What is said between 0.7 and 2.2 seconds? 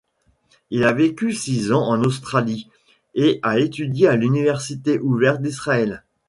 Elle a vécu six ans en